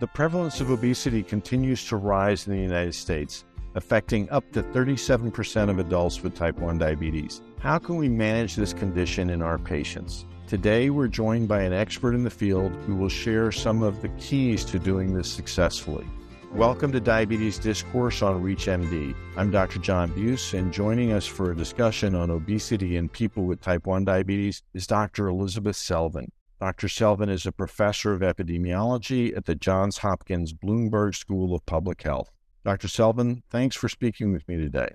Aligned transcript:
The 0.00 0.06
prevalence 0.06 0.62
of 0.62 0.70
obesity 0.70 1.22
continues 1.22 1.86
to 1.88 1.96
rise 1.96 2.46
in 2.46 2.54
the 2.54 2.62
United 2.62 2.94
States, 2.94 3.44
affecting 3.74 4.30
up 4.30 4.50
to 4.52 4.62
37% 4.62 5.68
of 5.68 5.78
adults 5.78 6.22
with 6.22 6.34
type 6.34 6.58
1 6.58 6.78
diabetes. 6.78 7.42
How 7.58 7.78
can 7.78 7.96
we 7.96 8.08
manage 8.08 8.56
this 8.56 8.72
condition 8.72 9.28
in 9.28 9.42
our 9.42 9.58
patients? 9.58 10.24
Today, 10.46 10.88
we're 10.88 11.06
joined 11.06 11.48
by 11.48 11.60
an 11.60 11.74
expert 11.74 12.14
in 12.14 12.24
the 12.24 12.30
field 12.30 12.72
who 12.86 12.96
will 12.96 13.10
share 13.10 13.52
some 13.52 13.82
of 13.82 14.00
the 14.00 14.08
keys 14.18 14.64
to 14.64 14.78
doing 14.78 15.12
this 15.12 15.30
successfully. 15.30 16.06
Welcome 16.54 16.92
to 16.92 17.00
Diabetes 17.00 17.58
Discourse 17.58 18.22
on 18.22 18.42
ReachMD. 18.42 19.14
I'm 19.36 19.50
Dr. 19.50 19.80
John 19.80 20.14
Buse, 20.14 20.54
and 20.54 20.72
joining 20.72 21.12
us 21.12 21.26
for 21.26 21.50
a 21.50 21.56
discussion 21.56 22.14
on 22.14 22.30
obesity 22.30 22.96
in 22.96 23.10
people 23.10 23.44
with 23.44 23.60
type 23.60 23.86
1 23.86 24.06
diabetes 24.06 24.62
is 24.72 24.86
Dr. 24.86 25.28
Elizabeth 25.28 25.76
Selvin. 25.76 26.30
Dr. 26.60 26.88
Selvin 26.88 27.30
is 27.30 27.46
a 27.46 27.52
professor 27.52 28.12
of 28.12 28.20
epidemiology 28.20 29.34
at 29.34 29.46
the 29.46 29.54
Johns 29.54 29.96
Hopkins 29.96 30.52
Bloomberg 30.52 31.14
School 31.14 31.54
of 31.54 31.64
Public 31.64 32.02
Health. 32.02 32.30
Dr. 32.66 32.86
Selvin, 32.86 33.42
thanks 33.48 33.74
for 33.74 33.88
speaking 33.88 34.30
with 34.30 34.46
me 34.46 34.56
today. 34.56 34.92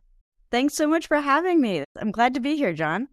Thanks 0.52 0.76
so 0.76 0.86
much 0.86 1.08
for 1.08 1.20
having 1.20 1.60
me. 1.60 1.84
I'm 2.00 2.12
glad 2.12 2.36
to 2.36 2.40
be 2.40 2.56
here, 2.56 2.72
John. 2.72 3.08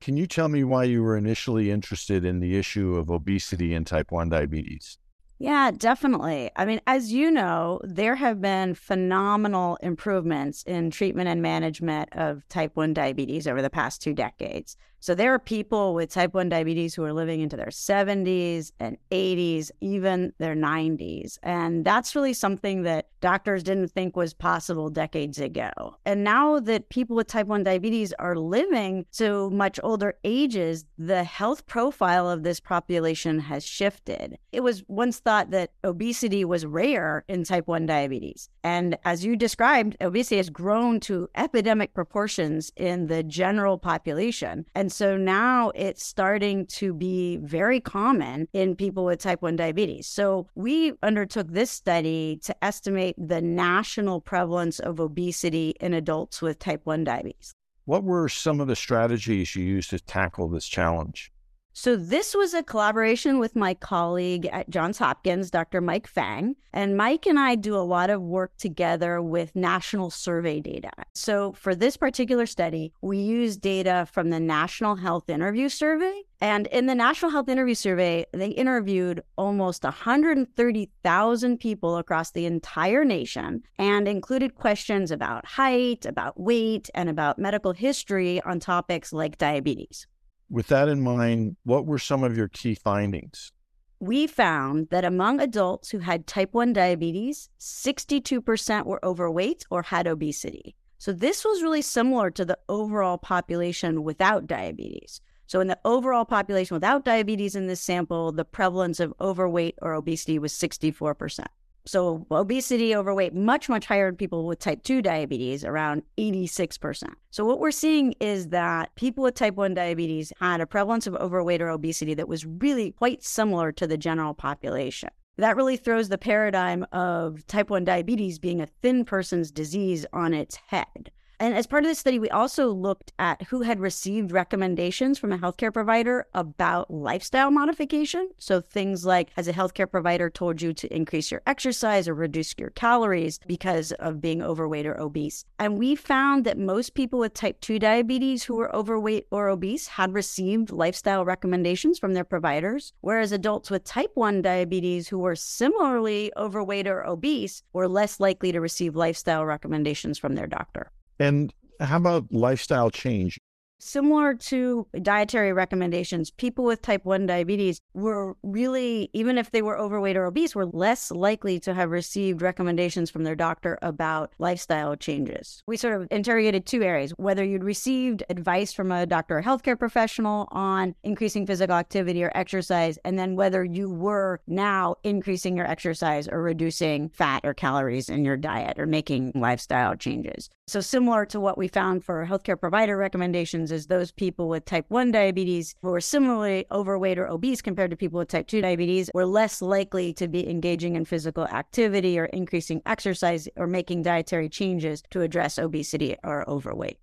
Can 0.00 0.16
you 0.16 0.26
tell 0.26 0.48
me 0.48 0.64
why 0.64 0.84
you 0.84 1.02
were 1.02 1.14
initially 1.14 1.70
interested 1.70 2.24
in 2.24 2.40
the 2.40 2.56
issue 2.56 2.96
of 2.96 3.10
obesity 3.10 3.74
and 3.74 3.86
type 3.86 4.10
1 4.10 4.30
diabetes? 4.30 4.96
Yeah, 5.38 5.70
definitely. 5.70 6.50
I 6.56 6.64
mean, 6.64 6.80
as 6.86 7.12
you 7.12 7.30
know, 7.30 7.80
there 7.84 8.14
have 8.14 8.40
been 8.40 8.74
phenomenal 8.74 9.76
improvements 9.82 10.62
in 10.62 10.90
treatment 10.90 11.28
and 11.28 11.42
management 11.42 12.08
of 12.12 12.48
type 12.48 12.76
1 12.76 12.94
diabetes 12.94 13.46
over 13.46 13.60
the 13.60 13.68
past 13.68 14.00
two 14.00 14.14
decades. 14.14 14.78
So 15.00 15.14
there 15.14 15.32
are 15.32 15.38
people 15.38 15.94
with 15.94 16.10
type 16.10 16.34
1 16.34 16.50
diabetes 16.50 16.94
who 16.94 17.02
are 17.04 17.12
living 17.12 17.40
into 17.40 17.56
their 17.56 17.66
70s 17.66 18.72
and 18.78 18.98
80s, 19.10 19.70
even 19.80 20.34
their 20.38 20.54
90s. 20.54 21.38
And 21.42 21.86
that's 21.86 22.14
really 22.14 22.34
something 22.34 22.82
that 22.82 23.08
doctors 23.22 23.62
didn't 23.62 23.88
think 23.88 24.14
was 24.14 24.34
possible 24.34 24.90
decades 24.90 25.38
ago. 25.38 25.70
And 26.04 26.22
now 26.22 26.60
that 26.60 26.90
people 26.90 27.16
with 27.16 27.28
type 27.28 27.46
1 27.46 27.64
diabetes 27.64 28.12
are 28.18 28.36
living 28.36 29.06
to 29.12 29.48
much 29.50 29.80
older 29.82 30.14
ages, 30.22 30.84
the 30.98 31.24
health 31.24 31.66
profile 31.66 32.28
of 32.28 32.42
this 32.42 32.60
population 32.60 33.38
has 33.38 33.64
shifted. 33.64 34.38
It 34.52 34.62
was 34.62 34.84
once 34.86 35.18
thought 35.18 35.50
that 35.50 35.72
obesity 35.82 36.44
was 36.44 36.66
rare 36.66 37.24
in 37.26 37.44
type 37.44 37.66
1 37.66 37.86
diabetes. 37.86 38.50
And 38.62 38.98
as 39.04 39.24
you 39.24 39.34
described, 39.34 39.96
obesity 40.02 40.36
has 40.36 40.50
grown 40.50 41.00
to 41.00 41.28
epidemic 41.34 41.94
proportions 41.94 42.70
in 42.76 43.06
the 43.06 43.22
general 43.22 43.78
population. 43.78 44.66
And 44.74 44.89
and 44.90 44.94
so 44.96 45.16
now 45.16 45.70
it's 45.76 46.04
starting 46.04 46.66
to 46.66 46.92
be 46.92 47.36
very 47.36 47.78
common 47.78 48.48
in 48.52 48.74
people 48.74 49.04
with 49.04 49.20
type 49.20 49.40
1 49.40 49.54
diabetes. 49.54 50.08
So 50.08 50.48
we 50.56 50.94
undertook 51.04 51.46
this 51.48 51.70
study 51.70 52.40
to 52.42 52.64
estimate 52.64 53.14
the 53.16 53.40
national 53.40 54.20
prevalence 54.20 54.80
of 54.80 54.98
obesity 54.98 55.74
in 55.80 55.94
adults 55.94 56.42
with 56.42 56.58
type 56.58 56.80
1 56.82 57.04
diabetes. 57.04 57.54
What 57.84 58.02
were 58.02 58.28
some 58.28 58.58
of 58.58 58.66
the 58.66 58.74
strategies 58.74 59.54
you 59.54 59.62
used 59.62 59.90
to 59.90 60.00
tackle 60.00 60.48
this 60.48 60.66
challenge? 60.66 61.30
So, 61.72 61.94
this 61.96 62.34
was 62.34 62.52
a 62.52 62.62
collaboration 62.62 63.38
with 63.38 63.54
my 63.54 63.74
colleague 63.74 64.46
at 64.46 64.68
Johns 64.70 64.98
Hopkins, 64.98 65.50
Dr. 65.50 65.80
Mike 65.80 66.08
Fang. 66.08 66.56
And 66.72 66.96
Mike 66.96 67.26
and 67.26 67.38
I 67.38 67.54
do 67.54 67.76
a 67.76 67.78
lot 67.78 68.10
of 68.10 68.22
work 68.22 68.56
together 68.56 69.22
with 69.22 69.54
national 69.56 70.10
survey 70.10 70.60
data. 70.60 70.90
So, 71.14 71.52
for 71.52 71.74
this 71.74 71.96
particular 71.96 72.46
study, 72.46 72.92
we 73.02 73.18
used 73.18 73.60
data 73.60 74.08
from 74.12 74.30
the 74.30 74.40
National 74.40 74.96
Health 74.96 75.30
Interview 75.30 75.68
Survey. 75.68 76.22
And 76.40 76.66
in 76.68 76.86
the 76.86 76.94
National 76.94 77.30
Health 77.30 77.48
Interview 77.48 77.74
Survey, 77.74 78.24
they 78.32 78.48
interviewed 78.48 79.22
almost 79.36 79.84
130,000 79.84 81.58
people 81.58 81.98
across 81.98 82.30
the 82.30 82.46
entire 82.46 83.04
nation 83.04 83.62
and 83.78 84.08
included 84.08 84.54
questions 84.54 85.10
about 85.10 85.46
height, 85.46 86.06
about 86.06 86.40
weight, 86.40 86.90
and 86.94 87.08
about 87.08 87.38
medical 87.38 87.72
history 87.72 88.40
on 88.42 88.58
topics 88.58 89.12
like 89.12 89.38
diabetes. 89.38 90.06
With 90.50 90.66
that 90.66 90.88
in 90.88 91.00
mind, 91.00 91.56
what 91.62 91.86
were 91.86 91.98
some 91.98 92.24
of 92.24 92.36
your 92.36 92.48
key 92.48 92.74
findings? 92.74 93.52
We 94.00 94.26
found 94.26 94.88
that 94.90 95.04
among 95.04 95.40
adults 95.40 95.90
who 95.90 96.00
had 96.00 96.26
type 96.26 96.52
1 96.52 96.72
diabetes, 96.72 97.48
62% 97.60 98.84
were 98.84 99.04
overweight 99.04 99.64
or 99.70 99.82
had 99.82 100.08
obesity. 100.08 100.74
So, 100.98 101.12
this 101.12 101.44
was 101.44 101.62
really 101.62 101.82
similar 101.82 102.30
to 102.32 102.44
the 102.44 102.58
overall 102.68 103.16
population 103.16 104.02
without 104.02 104.46
diabetes. 104.46 105.20
So, 105.46 105.60
in 105.60 105.68
the 105.68 105.78
overall 105.84 106.24
population 106.24 106.74
without 106.74 107.04
diabetes 107.04 107.54
in 107.54 107.68
this 107.68 107.80
sample, 107.80 108.32
the 108.32 108.44
prevalence 108.44 109.00
of 109.00 109.14
overweight 109.20 109.76
or 109.80 109.94
obesity 109.94 110.38
was 110.38 110.52
64%. 110.52 111.46
So 111.86 112.26
obesity, 112.30 112.94
overweight, 112.94 113.34
much, 113.34 113.68
much 113.68 113.86
higher 113.86 114.08
in 114.08 114.16
people 114.16 114.46
with 114.46 114.58
type 114.58 114.82
2 114.82 115.02
diabetes, 115.02 115.64
around 115.64 116.02
86%. 116.18 117.04
So 117.30 117.44
what 117.44 117.58
we're 117.58 117.70
seeing 117.70 118.14
is 118.20 118.48
that 118.48 118.94
people 118.96 119.24
with 119.24 119.34
type 119.34 119.54
1 119.54 119.74
diabetes 119.74 120.32
had 120.40 120.60
a 120.60 120.66
prevalence 120.66 121.06
of 121.06 121.14
overweight 121.14 121.62
or 121.62 121.70
obesity 121.70 122.14
that 122.14 122.28
was 122.28 122.44
really 122.44 122.92
quite 122.92 123.22
similar 123.22 123.72
to 123.72 123.86
the 123.86 123.96
general 123.96 124.34
population. 124.34 125.10
That 125.36 125.56
really 125.56 125.78
throws 125.78 126.10
the 126.10 126.18
paradigm 126.18 126.84
of 126.92 127.46
type 127.46 127.70
1 127.70 127.84
diabetes 127.84 128.38
being 128.38 128.60
a 128.60 128.66
thin 128.66 129.04
person's 129.04 129.50
disease 129.50 130.04
on 130.12 130.34
its 130.34 130.56
head. 130.56 131.10
And 131.40 131.54
as 131.54 131.66
part 131.66 131.84
of 131.84 131.88
this 131.88 131.98
study, 131.98 132.18
we 132.18 132.28
also 132.28 132.70
looked 132.70 133.14
at 133.18 133.44
who 133.44 133.62
had 133.62 133.80
received 133.80 134.30
recommendations 134.30 135.18
from 135.18 135.32
a 135.32 135.38
healthcare 135.38 135.72
provider 135.72 136.26
about 136.34 136.90
lifestyle 136.90 137.50
modification. 137.50 138.28
So 138.36 138.60
things 138.60 139.06
like, 139.06 139.30
has 139.36 139.48
a 139.48 139.54
healthcare 139.54 139.90
provider 139.90 140.28
told 140.28 140.60
you 140.60 140.74
to 140.74 140.94
increase 140.94 141.30
your 141.30 141.40
exercise 141.46 142.06
or 142.06 142.12
reduce 142.12 142.54
your 142.58 142.68
calories 142.68 143.40
because 143.46 143.92
of 143.92 144.20
being 144.20 144.42
overweight 144.42 144.84
or 144.84 145.00
obese? 145.00 145.46
And 145.58 145.78
we 145.78 145.94
found 145.94 146.44
that 146.44 146.58
most 146.58 146.92
people 146.92 147.18
with 147.18 147.32
type 147.32 147.58
2 147.62 147.78
diabetes 147.78 148.44
who 148.44 148.56
were 148.56 148.76
overweight 148.76 149.26
or 149.30 149.48
obese 149.48 149.86
had 149.86 150.12
received 150.12 150.70
lifestyle 150.70 151.24
recommendations 151.24 151.98
from 151.98 152.12
their 152.12 152.22
providers, 152.22 152.92
whereas 153.00 153.32
adults 153.32 153.70
with 153.70 153.84
type 153.84 154.10
1 154.12 154.42
diabetes 154.42 155.08
who 155.08 155.18
were 155.18 155.36
similarly 155.36 156.30
overweight 156.36 156.86
or 156.86 157.06
obese 157.06 157.62
were 157.72 157.88
less 157.88 158.20
likely 158.20 158.52
to 158.52 158.60
receive 158.60 158.94
lifestyle 158.94 159.46
recommendations 159.46 160.18
from 160.18 160.34
their 160.34 160.46
doctor. 160.46 160.90
And 161.20 161.52
how 161.78 161.98
about 161.98 162.32
lifestyle 162.32 162.90
change? 162.90 163.38
Similar 163.82 164.34
to 164.34 164.86
dietary 165.00 165.54
recommendations, 165.54 166.30
people 166.30 166.66
with 166.66 166.82
type 166.82 167.06
1 167.06 167.26
diabetes 167.26 167.80
were 167.94 168.36
really, 168.42 169.08
even 169.14 169.38
if 169.38 169.52
they 169.52 169.62
were 169.62 169.78
overweight 169.78 170.18
or 170.18 170.26
obese, 170.26 170.54
were 170.54 170.66
less 170.66 171.10
likely 171.10 171.58
to 171.60 171.72
have 171.72 171.90
received 171.90 172.42
recommendations 172.42 173.10
from 173.10 173.24
their 173.24 173.34
doctor 173.34 173.78
about 173.80 174.34
lifestyle 174.38 174.96
changes. 174.96 175.62
We 175.66 175.78
sort 175.78 175.98
of 175.98 176.08
interrogated 176.10 176.66
two 176.66 176.82
areas 176.82 177.12
whether 177.16 177.42
you'd 177.42 177.64
received 177.64 178.22
advice 178.28 178.70
from 178.70 178.92
a 178.92 179.06
doctor 179.06 179.38
or 179.38 179.42
healthcare 179.42 179.78
professional 179.78 180.46
on 180.50 180.94
increasing 181.02 181.46
physical 181.46 181.76
activity 181.76 182.22
or 182.22 182.32
exercise, 182.34 182.98
and 183.06 183.18
then 183.18 183.34
whether 183.34 183.64
you 183.64 183.90
were 183.90 184.40
now 184.46 184.96
increasing 185.04 185.56
your 185.56 185.66
exercise 185.66 186.28
or 186.28 186.42
reducing 186.42 187.08
fat 187.08 187.40
or 187.44 187.54
calories 187.54 188.10
in 188.10 188.26
your 188.26 188.36
diet 188.36 188.78
or 188.78 188.84
making 188.84 189.32
lifestyle 189.34 189.96
changes. 189.96 190.50
So, 190.68 190.82
similar 190.82 191.24
to 191.26 191.40
what 191.40 191.56
we 191.56 191.66
found 191.66 192.04
for 192.04 192.26
healthcare 192.26 192.60
provider 192.60 192.96
recommendations 192.98 193.69
is 193.70 193.86
those 193.86 194.12
people 194.12 194.48
with 194.48 194.64
type 194.64 194.86
1 194.88 195.10
diabetes 195.10 195.74
who 195.82 195.92
are 195.92 196.00
similarly 196.00 196.66
overweight 196.70 197.18
or 197.18 197.28
obese 197.28 197.62
compared 197.62 197.90
to 197.90 197.96
people 197.96 198.18
with 198.18 198.28
type 198.28 198.46
2 198.46 198.60
diabetes 198.60 199.10
were 199.14 199.26
less 199.26 199.62
likely 199.62 200.12
to 200.14 200.28
be 200.28 200.48
engaging 200.48 200.96
in 200.96 201.04
physical 201.04 201.46
activity 201.46 202.18
or 202.18 202.26
increasing 202.26 202.82
exercise 202.86 203.48
or 203.56 203.66
making 203.66 204.02
dietary 204.02 204.48
changes 204.48 205.02
to 205.10 205.22
address 205.22 205.58
obesity 205.58 206.16
or 206.24 206.48
overweight. 206.48 206.98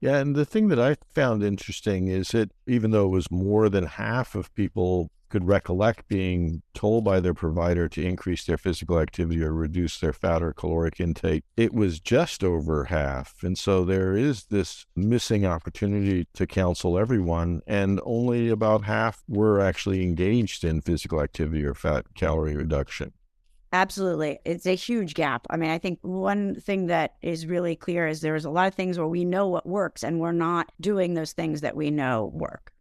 Yeah, 0.00 0.16
and 0.16 0.34
the 0.34 0.46
thing 0.46 0.68
that 0.68 0.80
I 0.80 0.96
found 1.12 1.42
interesting 1.42 2.08
is 2.08 2.28
that 2.28 2.50
even 2.66 2.90
though 2.90 3.04
it 3.04 3.10
was 3.10 3.30
more 3.30 3.68
than 3.68 3.84
half 3.84 4.34
of 4.34 4.54
people 4.54 5.10
could 5.30 5.46
recollect 5.46 6.08
being 6.08 6.62
told 6.74 7.04
by 7.04 7.20
their 7.20 7.34
provider 7.34 7.88
to 7.88 8.04
increase 8.04 8.44
their 8.44 8.58
physical 8.58 8.98
activity 8.98 9.42
or 9.42 9.52
reduce 9.52 9.98
their 9.98 10.12
fat 10.12 10.42
or 10.42 10.52
caloric 10.52 11.00
intake, 11.00 11.44
it 11.56 11.72
was 11.72 12.00
just 12.00 12.44
over 12.44 12.84
half. 12.84 13.42
And 13.42 13.56
so 13.56 13.84
there 13.84 14.14
is 14.16 14.44
this 14.46 14.86
missing 14.94 15.46
opportunity 15.46 16.26
to 16.34 16.46
counsel 16.46 16.98
everyone, 16.98 17.62
and 17.66 18.00
only 18.04 18.48
about 18.48 18.84
half 18.84 19.22
were 19.28 19.60
actually 19.60 20.02
engaged 20.02 20.64
in 20.64 20.82
physical 20.82 21.22
activity 21.22 21.64
or 21.64 21.74
fat 21.74 22.04
calorie 22.14 22.56
reduction. 22.56 23.12
Absolutely. 23.72 24.40
It's 24.44 24.66
a 24.66 24.74
huge 24.74 25.14
gap. 25.14 25.46
I 25.48 25.56
mean, 25.56 25.70
I 25.70 25.78
think 25.78 26.00
one 26.02 26.56
thing 26.56 26.88
that 26.88 27.14
is 27.22 27.46
really 27.46 27.76
clear 27.76 28.08
is 28.08 28.20
there's 28.20 28.44
a 28.44 28.50
lot 28.50 28.66
of 28.66 28.74
things 28.74 28.98
where 28.98 29.06
we 29.06 29.24
know 29.24 29.46
what 29.46 29.64
works 29.64 30.02
and 30.02 30.18
we're 30.18 30.32
not 30.32 30.72
doing 30.80 31.14
those 31.14 31.32
things 31.32 31.60
that 31.60 31.76
we 31.76 31.90
know 31.90 32.32
work. 32.34 32.72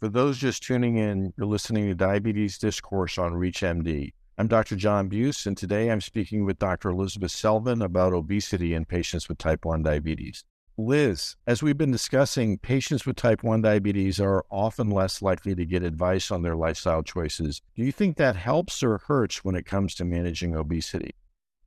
For 0.00 0.10
those 0.10 0.36
just 0.36 0.62
tuning 0.62 0.98
in, 0.98 1.32
you're 1.38 1.46
listening 1.46 1.86
to 1.86 1.94
Diabetes 1.94 2.58
Discourse 2.58 3.16
on 3.16 3.32
ReachMD. 3.32 4.12
I'm 4.36 4.46
Dr. 4.46 4.76
John 4.76 5.08
Buse, 5.08 5.46
and 5.46 5.56
today 5.56 5.90
I'm 5.90 6.02
speaking 6.02 6.44
with 6.44 6.58
Dr. 6.58 6.90
Elizabeth 6.90 7.32
Selvin 7.32 7.82
about 7.82 8.12
obesity 8.12 8.74
in 8.74 8.84
patients 8.84 9.26
with 9.26 9.38
type 9.38 9.64
1 9.64 9.82
diabetes. 9.82 10.44
Liz, 10.76 11.36
as 11.46 11.62
we've 11.62 11.78
been 11.78 11.92
discussing, 11.92 12.58
patients 12.58 13.06
with 13.06 13.16
type 13.16 13.42
1 13.42 13.62
diabetes 13.62 14.20
are 14.20 14.44
often 14.50 14.90
less 14.90 15.22
likely 15.22 15.54
to 15.54 15.64
get 15.64 15.82
advice 15.82 16.30
on 16.30 16.42
their 16.42 16.56
lifestyle 16.56 17.02
choices. 17.02 17.62
Do 17.74 17.82
you 17.82 17.90
think 17.90 18.18
that 18.18 18.36
helps 18.36 18.82
or 18.82 18.98
hurts 18.98 19.46
when 19.46 19.54
it 19.54 19.64
comes 19.64 19.94
to 19.94 20.04
managing 20.04 20.54
obesity? 20.54 21.14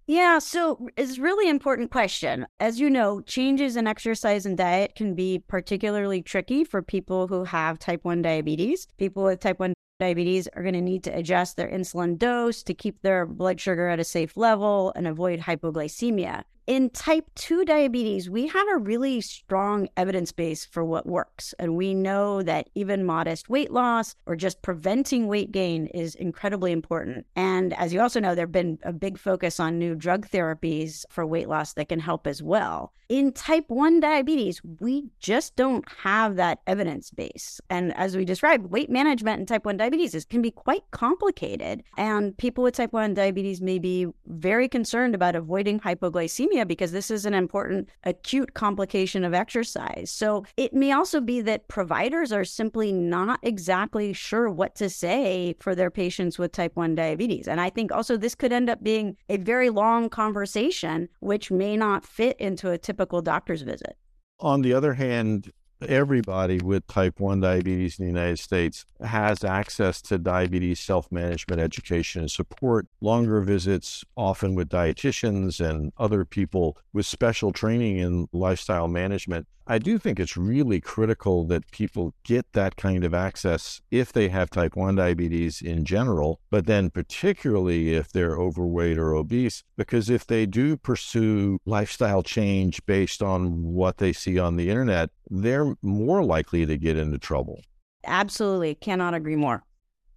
Yeah, 0.09 0.39
so 0.39 0.89
it's 0.97 1.19
really 1.19 1.47
important 1.47 1.91
question. 1.91 2.47
As 2.59 2.79
you 2.79 2.89
know, 2.89 3.21
changes 3.21 3.75
in 3.75 3.85
exercise 3.85 4.43
and 4.43 4.57
diet 4.57 4.95
can 4.95 5.13
be 5.13 5.43
particularly 5.47 6.23
tricky 6.23 6.63
for 6.63 6.81
people 6.81 7.27
who 7.27 7.43
have 7.43 7.77
type 7.77 8.03
1 8.03 8.23
diabetes. 8.23 8.87
People 8.97 9.23
with 9.23 9.39
type 9.39 9.59
1 9.59 9.71
diabetes 9.99 10.47
are 10.55 10.63
going 10.63 10.73
to 10.73 10.81
need 10.81 11.03
to 11.03 11.15
adjust 11.15 11.57
their 11.57 11.69
insulin 11.69 12.17
dose 12.17 12.63
to 12.63 12.73
keep 12.73 13.03
their 13.03 13.27
blood 13.27 13.61
sugar 13.61 13.87
at 13.87 13.99
a 13.99 14.03
safe 14.03 14.35
level 14.35 14.91
and 14.95 15.07
avoid 15.07 15.41
hypoglycemia 15.41 16.41
in 16.69 16.91
type 16.91 17.25
2 17.33 17.65
diabetes, 17.65 18.29
we 18.29 18.45
have 18.45 18.67
a 18.71 18.77
really 18.77 19.21
strong 19.21 19.89
evidence 19.97 20.31
base 20.31 20.65
for 20.65 20.85
what 20.85 21.07
works. 21.07 21.55
And 21.57 21.75
we 21.75 21.95
know 21.95 22.43
that 22.43 22.69
even 22.75 23.03
modest 23.03 23.49
weight 23.49 23.71
loss 23.71 24.15
or 24.27 24.35
just 24.35 24.61
preventing 24.61 25.25
weight 25.27 25.51
gain 25.51 25.87
is 25.87 26.13
incredibly 26.13 26.71
important. 26.71 27.25
And 27.35 27.73
as 27.73 27.91
you 27.91 27.99
also 27.99 28.19
know, 28.19 28.35
there 28.35 28.43
have 28.43 28.51
been 28.51 28.77
a 28.83 28.93
big 28.93 29.17
focus 29.17 29.59
on 29.59 29.79
new 29.79 29.95
drug 29.95 30.29
therapies 30.29 31.05
for 31.09 31.25
weight 31.25 31.49
loss 31.49 31.73
that 31.73 31.89
can 31.89 31.99
help 31.99 32.27
as 32.27 32.43
well. 32.43 32.93
In 33.09 33.31
type 33.31 33.65
1 33.69 34.01
diabetes, 34.01 34.61
we 34.79 35.09
just 35.19 35.55
don't 35.55 35.83
have 36.03 36.35
that 36.35 36.59
evidence 36.67 37.09
base. 37.09 37.59
And 37.67 37.97
as 37.97 38.15
we 38.15 38.23
described, 38.23 38.69
weight 38.69 38.91
management 38.91 39.39
in 39.39 39.45
type 39.47 39.65
1 39.65 39.77
diabetes 39.77 40.13
is, 40.13 40.25
can 40.25 40.43
be 40.43 40.51
quite 40.51 40.83
complicated. 40.91 41.81
And 41.97 42.37
people 42.37 42.63
with 42.63 42.75
type 42.75 42.93
1 42.93 43.15
diabetes 43.15 43.61
may 43.63 43.79
be 43.79 44.05
very 44.27 44.69
concerned 44.69 45.15
about 45.15 45.35
avoiding 45.35 45.79
hypoglycemia 45.79 46.58
because 46.65 46.91
this 46.91 47.11
is 47.11 47.25
an 47.25 47.33
important 47.33 47.89
acute 48.03 48.53
complication 48.53 49.23
of 49.23 49.33
exercise. 49.33 50.11
So 50.11 50.45
it 50.57 50.73
may 50.73 50.91
also 50.91 51.21
be 51.21 51.41
that 51.41 51.67
providers 51.67 52.31
are 52.31 52.45
simply 52.45 52.91
not 52.91 53.39
exactly 53.43 54.13
sure 54.13 54.49
what 54.49 54.75
to 54.75 54.89
say 54.89 55.55
for 55.59 55.75
their 55.75 55.91
patients 55.91 56.37
with 56.37 56.51
type 56.51 56.75
1 56.75 56.95
diabetes. 56.95 57.47
And 57.47 57.61
I 57.61 57.69
think 57.69 57.91
also 57.91 58.17
this 58.17 58.35
could 58.35 58.53
end 58.53 58.69
up 58.69 58.83
being 58.83 59.15
a 59.29 59.37
very 59.37 59.69
long 59.69 60.09
conversation, 60.09 61.09
which 61.19 61.51
may 61.51 61.77
not 61.77 62.05
fit 62.05 62.37
into 62.39 62.71
a 62.71 62.77
typical 62.77 63.21
doctor's 63.21 63.61
visit. 63.61 63.97
On 64.39 64.61
the 64.61 64.73
other 64.73 64.93
hand, 64.93 65.51
everybody 65.87 66.59
with 66.59 66.85
type 66.87 67.19
1 67.19 67.39
diabetes 67.39 67.99
in 67.99 68.05
the 68.05 68.11
United 68.11 68.39
States 68.39 68.85
has 69.01 69.43
access 69.43 70.01
to 70.03 70.17
diabetes 70.17 70.79
self 70.79 71.11
management 71.11 71.61
education 71.61 72.21
and 72.21 72.31
support, 72.31 72.87
longer 73.01 73.41
visits, 73.41 74.03
often 74.15 74.55
with 74.55 74.69
dietitians 74.69 75.59
and 75.59 75.93
other 75.97 76.25
people 76.25 76.77
with 76.93 77.05
special 77.05 77.51
training 77.51 77.97
in 77.97 78.27
lifestyle 78.31 78.87
management. 78.87 79.47
I 79.71 79.77
do 79.77 79.99
think 79.99 80.19
it's 80.19 80.35
really 80.35 80.81
critical 80.81 81.45
that 81.45 81.69
people 81.69 82.15
get 82.23 82.53
that 82.53 82.75
kind 82.75 83.03
of 83.03 83.13
access 83.13 83.81
if 83.91 84.11
they 84.11 84.29
have 84.29 84.49
type 84.49 84.75
1 84.75 84.95
diabetes 84.95 85.61
in 85.61 85.85
general, 85.85 86.39
but 86.49 86.65
then 86.65 86.89
particularly 86.89 87.93
if 87.93 88.11
they're 88.11 88.35
overweight 88.35 88.97
or 88.97 89.13
obese, 89.13 89.63
because 89.77 90.09
if 90.09 90.25
they 90.25 90.47
do 90.47 90.75
pursue 90.75 91.59
lifestyle 91.67 92.23
change 92.23 92.83
based 92.87 93.21
on 93.21 93.61
what 93.61 93.97
they 93.97 94.11
see 94.11 94.39
on 94.39 94.55
the 94.55 94.71
internet, 94.71 95.11
they're 95.29 95.75
more 95.83 96.23
likely 96.23 96.65
to 96.65 96.75
get 96.75 96.97
into 96.97 97.19
trouble. 97.19 97.61
Absolutely. 98.03 98.73
Cannot 98.73 99.13
agree 99.13 99.35
more. 99.35 99.63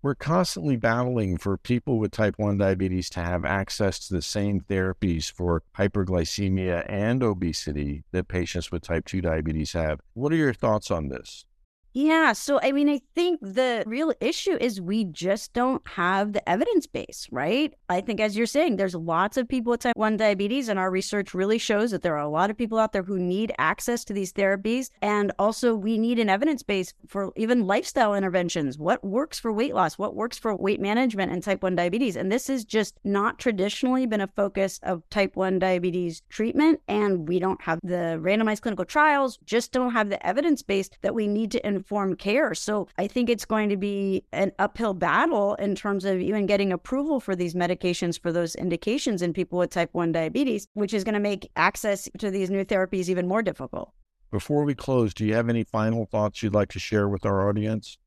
We're 0.03 0.17
constantly 0.17 0.75
battling 0.75 1.39
for 1.39 1.57
people 1.57 2.01
with 2.01 2.11
type 2.11 2.35
1 2.37 2.59
diabetes 2.59 3.09
to 3.11 3.21
have 3.21 3.45
access 3.45 4.01
to 4.09 4.15
the 4.15 4.21
same 4.21 4.61
therapies 4.61 5.31
for 5.31 5.63
hyperglycemia 5.79 6.85
and 6.89 7.23
obesity 7.23 8.03
that 8.11 8.27
patients 8.27 8.73
with 8.73 8.83
type 8.83 9.05
2 9.05 9.21
diabetes 9.21 9.75
have. 9.75 10.01
What 10.15 10.33
are 10.33 10.37
your 10.37 10.55
thoughts 10.55 10.91
on 10.91 11.09
this? 11.09 11.45
Yeah. 11.95 12.33
So, 12.33 12.59
I 12.63 12.73
mean, 12.73 12.89
I 12.89 13.03
think 13.15 13.39
the 13.43 13.85
real 13.87 14.15
issue 14.19 14.57
is 14.59 14.81
we 14.81 15.05
just 15.05 15.53
don't 15.53 15.87
have 15.87 16.33
the 16.33 16.49
evidence 16.49 16.87
base, 16.87 17.29
right? 17.31 17.75
I 17.91 18.01
think, 18.01 18.19
as 18.19 18.35
you're 18.35 18.47
saying, 18.47 18.77
there's 18.77 18.95
lots 18.95 19.37
of 19.37 19.47
people 19.47 19.73
with 19.73 19.81
type 19.81 19.97
1 19.97 20.17
diabetes, 20.17 20.71
and 20.71 20.79
our 20.79 20.91
research 20.91 21.35
really 21.35 21.59
shows 21.59 21.91
that 21.91 22.01
there 22.01 22.17
are 22.17 22.25
a 22.25 22.31
lot 22.31 22.49
of 22.49 22.57
people 22.57 22.79
out 22.79 22.93
there 22.93 23.03
who 23.03 23.19
need 23.19 23.53
access 23.59 24.07
to 24.07 24.15
these 24.15 24.33
therapies. 24.33 24.89
And 25.03 25.33
also, 25.39 25.75
we 25.75 25.99
need 25.99 26.19
an 26.19 26.31
evidence 26.31 26.63
base 26.63 26.95
for 27.07 27.31
even 27.37 27.67
lifestyle 27.67 28.15
interventions. 28.15 28.79
What 28.79 29.05
works 29.05 29.39
for 29.39 29.53
weight 29.53 29.75
loss? 29.75 29.99
What 29.99 30.15
works 30.15 30.39
for 30.39 30.57
weight 30.57 30.81
management 30.81 31.31
and 31.31 31.43
type 31.43 31.63
1 31.63 31.77
diabetes? 31.77 32.17
And 32.17 32.33
this 32.33 32.47
has 32.47 32.65
just 32.65 32.99
not 33.05 33.39
traditionally 33.39 34.07
been 34.07 34.23
a 34.23 34.29
focus 34.29 34.81
of 34.83 35.03
type 35.11 35.37
1 35.37 35.59
diabetes 35.59 36.23
treatment. 36.31 36.81
And 36.89 37.29
we 37.29 37.39
don't 37.39 37.61
have 37.61 37.81
the 37.83 38.19
randomized 38.23 38.63
clinical 38.63 38.87
trials, 38.87 39.39
just 39.45 39.73
don't 39.73 39.93
have 39.93 40.09
the 40.09 40.27
evidence 40.27 40.63
base 40.63 40.89
that 41.03 41.15
we 41.15 41.29
need 41.29 41.51
to 41.51 41.67
informed 41.83 42.19
care. 42.19 42.55
So 42.55 42.87
I 42.97 43.09
think 43.09 43.29
it's 43.29 43.45
going 43.45 43.69
to 43.71 43.77
be 43.77 44.25
an 44.33 44.53
uphill 44.61 44.95
battle 44.95 45.57
in 45.57 45.75
terms 45.75 46.05
of 46.05 46.21
even 46.21 46.47
getting 46.47 46.73
approval 46.73 47.19
for 47.19 47.35
these 47.35 47.55
medications 47.55 48.21
for 48.21 48.31
those 48.31 48.55
indications 48.55 49.21
in 49.21 49.33
people 49.33 49.59
with 49.59 49.71
type 49.71 49.91
1 49.93 50.13
diabetes, 50.13 50.69
which 50.75 50.95
is 50.95 51.03
going 51.03 51.15
to 51.15 51.21
make 51.21 51.51
access 51.57 52.09
to 52.19 52.31
these 52.31 52.51
new 52.51 52.65
therapies 52.65 53.09
even 53.09 53.27
more 53.27 53.43
difficult. 53.43 53.91
Before 54.31 54.63
we 54.63 54.77
close, 54.77 55.13
do 55.13 55.27
you 55.27 55.35
have 55.35 55.49
any 55.49 55.65
final 55.65 56.07
thoughts 56.07 56.41
you'd 56.41 56.55
like 56.55 56.71
to 56.71 56.79
share 56.79 57.09
with 57.09 57.27
our 57.27 57.49
audience? 57.49 57.99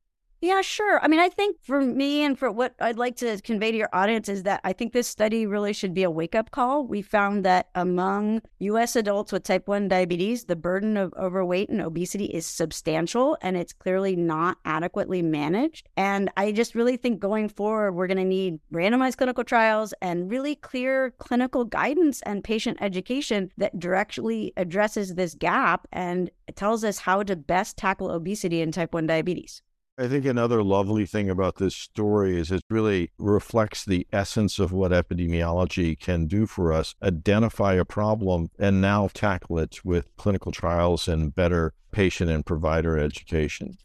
Yeah, 0.46 0.62
sure. 0.62 1.00
I 1.02 1.08
mean, 1.08 1.20
I 1.20 1.30
think 1.30 1.58
for 1.64 1.82
me 1.82 2.22
and 2.22 2.38
for 2.38 2.52
what 2.52 2.76
I'd 2.80 3.00
like 3.00 3.16
to 3.16 3.42
convey 3.42 3.72
to 3.72 3.78
your 3.80 3.90
audience 3.92 4.30
is 4.30 4.44
that 4.44 4.62
I 4.64 4.74
think 4.74 4.94
this 4.94 5.08
study 5.08 5.48
really 5.48 5.74
should 5.74 5.96
be 5.96 6.04
a 6.04 6.12
wake 6.12 6.36
up 6.36 6.52
call. 6.52 6.86
We 6.86 7.02
found 7.02 7.44
that 7.46 7.70
among 7.74 8.44
US 8.60 8.96
adults 8.96 9.32
with 9.32 9.42
type 9.42 9.68
1 9.68 9.88
diabetes, 9.88 10.46
the 10.46 10.56
burden 10.56 10.98
of 10.98 11.16
overweight 11.18 11.70
and 11.70 11.82
obesity 11.82 12.26
is 12.26 12.46
substantial 12.46 13.40
and 13.42 13.58
it's 13.58 13.74
clearly 13.74 14.16
not 14.16 14.60
adequately 14.66 15.24
managed. 15.24 15.90
And 15.98 16.30
I 16.38 16.52
just 16.52 16.76
really 16.76 16.96
think 16.96 17.20
going 17.20 17.50
forward, 17.50 17.94
we're 17.94 18.06
going 18.06 18.18
to 18.18 18.24
need 18.24 18.60
randomized 18.72 19.18
clinical 19.18 19.44
trials 19.44 19.96
and 20.00 20.30
really 20.30 20.54
clear 20.54 21.10
clinical 21.18 21.66
guidance 21.66 22.22
and 22.22 22.44
patient 22.44 22.78
education 22.82 23.52
that 23.58 23.80
directly 23.80 24.54
addresses 24.58 25.16
this 25.16 25.34
gap 25.34 25.88
and 25.92 26.30
tells 26.54 26.84
us 26.84 27.00
how 27.00 27.24
to 27.24 27.36
best 27.36 27.78
tackle 27.78 28.12
obesity 28.12 28.62
and 28.62 28.76
type 28.76 28.94
1 28.94 29.08
diabetes. 29.08 29.64
I 29.98 30.10
think 30.10 30.26
another 30.26 30.62
lovely 30.62 31.06
thing 31.06 31.30
about 31.30 31.56
this 31.56 31.74
story 31.74 32.38
is 32.38 32.52
it 32.52 32.64
really 32.70 33.12
reflects 33.18 33.86
the 33.86 34.06
essence 34.12 34.60
of 34.60 34.74
what 34.74 34.92
epidemiology 34.92 35.98
can 35.98 36.28
do 36.28 36.46
for 36.46 36.74
us 36.74 36.96
identify 37.02 37.76
a 37.76 37.86
problem 37.86 38.50
and 38.60 38.82
now 38.82 39.08
tackle 39.14 39.58
it 39.58 39.86
with 39.86 40.14
clinical 40.18 40.52
trials 40.52 41.08
and 41.08 41.34
better 41.34 41.74
patient 41.92 42.30
and 42.30 42.46
provider 42.46 42.98
education. 43.00 43.78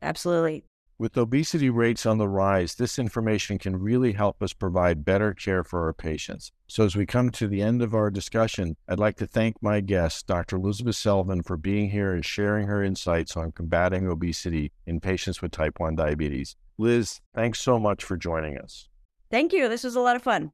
Absolutely. 0.00 0.64
With 0.98 1.18
obesity 1.18 1.68
rates 1.68 2.06
on 2.06 2.16
the 2.16 2.26
rise, 2.26 2.74
this 2.74 2.98
information 2.98 3.58
can 3.58 3.76
really 3.76 4.12
help 4.12 4.42
us 4.42 4.54
provide 4.54 5.04
better 5.04 5.34
care 5.34 5.62
for 5.62 5.84
our 5.84 5.92
patients. 5.92 6.52
So, 6.68 6.86
as 6.86 6.96
we 6.96 7.04
come 7.04 7.28
to 7.32 7.46
the 7.46 7.60
end 7.60 7.82
of 7.82 7.94
our 7.94 8.10
discussion, 8.10 8.76
I'd 8.88 8.98
like 8.98 9.16
to 9.16 9.26
thank 9.26 9.62
my 9.62 9.80
guest, 9.80 10.26
Dr. 10.26 10.56
Elizabeth 10.56 10.96
Selvin, 10.96 11.44
for 11.44 11.58
being 11.58 11.90
here 11.90 12.14
and 12.14 12.24
sharing 12.24 12.66
her 12.66 12.82
insights 12.82 13.36
on 13.36 13.52
combating 13.52 14.08
obesity 14.08 14.72
in 14.86 15.00
patients 15.00 15.42
with 15.42 15.50
type 15.50 15.78
1 15.78 15.96
diabetes. 15.96 16.56
Liz, 16.78 17.20
thanks 17.34 17.60
so 17.60 17.78
much 17.78 18.02
for 18.02 18.16
joining 18.16 18.56
us. 18.56 18.88
Thank 19.30 19.52
you. 19.52 19.68
This 19.68 19.84
was 19.84 19.96
a 19.96 20.00
lot 20.00 20.16
of 20.16 20.22
fun. 20.22 20.52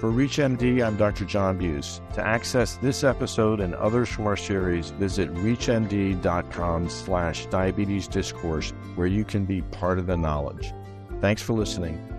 For 0.00 0.10
ReachMD, 0.10 0.84
I'm 0.86 0.96
Dr. 0.96 1.24
John 1.24 1.56
Buse. 1.56 2.02
To 2.14 2.26
access 2.26 2.76
this 2.76 3.02
episode 3.02 3.60
and 3.60 3.74
others 3.74 4.08
from 4.08 4.26
our 4.26 4.36
series, 4.36 4.90
visit 4.90 5.32
reachmd.com 5.34 6.88
slash 6.90 7.46
diabetes 7.46 8.06
discourse, 8.06 8.72
where 8.94 9.06
you 9.06 9.24
can 9.24 9.46
be 9.46 9.62
part 9.62 9.98
of 9.98 10.06
the 10.06 10.16
knowledge. 10.16 10.72
Thanks 11.20 11.40
for 11.40 11.54
listening. 11.54 12.15